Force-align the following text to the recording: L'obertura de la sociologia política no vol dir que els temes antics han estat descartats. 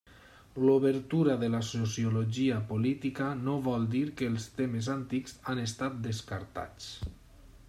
L'obertura 0.67 1.35
de 1.43 1.49
la 1.55 1.59
sociologia 1.67 2.57
política 2.73 3.29
no 3.43 3.59
vol 3.69 3.87
dir 3.95 4.03
que 4.23 4.31
els 4.33 4.51
temes 4.59 4.93
antics 4.99 5.41
han 5.53 5.67
estat 5.69 6.05
descartats. 6.09 6.95